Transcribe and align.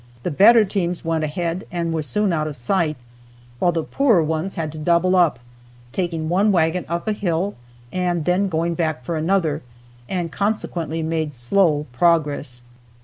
The 0.23 0.31
better 0.31 0.65
teams 0.65 1.05
went 1.05 1.23
ahead 1.23 1.67
and 1.71 1.93
were 1.93 2.01
soon 2.01 2.33
out 2.33 2.47
of 2.47 2.57
sight, 2.57 2.97
while 3.59 3.71
the 3.71 3.83
poorer 3.83 4.23
ones 4.23 4.55
had 4.55 4.71
to 4.71 4.79
double 4.79 5.15
up, 5.15 5.37
taking 5.91 6.27
one 6.27 6.51
wagon 6.51 6.85
up 6.89 7.07
a 7.07 7.11
hill 7.13 7.53
and 7.91 8.25
then 8.25 8.49
going 8.49 8.73
back 8.73 9.05
for 9.05 9.15
another, 9.15 9.61
and 10.09 10.31
consequently 10.31 11.03
made 11.03 11.35
slow 11.35 11.85
progress. 11.91 12.63